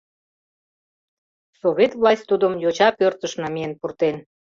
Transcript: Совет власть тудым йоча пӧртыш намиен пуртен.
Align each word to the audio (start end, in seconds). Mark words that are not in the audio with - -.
Совет 1.59 1.91
власть 1.99 2.27
тудым 2.29 2.53
йоча 2.63 2.89
пӧртыш 2.99 3.33
намиен 3.41 3.73
пуртен. 3.79 4.15